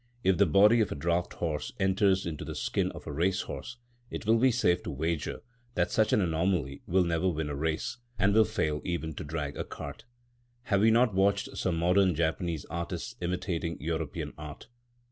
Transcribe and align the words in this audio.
If 0.23 0.37
the 0.39 0.47
body 0.47 0.81
of 0.81 0.91
a 0.91 0.95
draught 0.95 1.33
horse 1.33 1.73
enters 1.79 2.25
into 2.25 2.43
the 2.43 2.55
skin 2.55 2.91
of 2.93 3.05
a 3.05 3.11
race 3.11 3.41
horse, 3.41 3.77
it 4.09 4.25
will 4.25 4.39
be 4.39 4.49
safe 4.49 4.81
to 4.81 4.89
wager 4.89 5.43
that 5.75 5.91
such 5.91 6.11
an 6.11 6.21
anomaly 6.21 6.81
will 6.87 7.03
never 7.03 7.29
win 7.29 7.49
a 7.51 7.55
race, 7.55 7.97
and 8.17 8.33
will 8.33 8.43
fail 8.45 8.81
even 8.83 9.13
to 9.13 9.23
drag 9.23 9.57
a 9.57 9.63
cart. 9.63 10.05
Have 10.63 10.81
we 10.81 10.89
not 10.89 11.13
watched 11.13 11.55
some 11.55 11.77
modern 11.77 12.15
Japanese 12.15 12.65
artists 12.65 13.15
imitating 13.21 13.79
European 13.79 14.33
art? 14.39 14.69